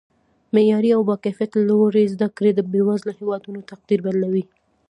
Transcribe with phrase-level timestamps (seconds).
[0.53, 4.43] معیاري او با کیفته لوړې زده کړې د بیوزله هیوادونو تقدیر بدلوي